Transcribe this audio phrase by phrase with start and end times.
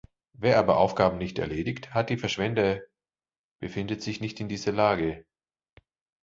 [0.33, 2.81] Wer aber Aufgaben nicht erledigt hat die Verschwender
[3.59, 5.27] befindet sich nicht in dieser Lage.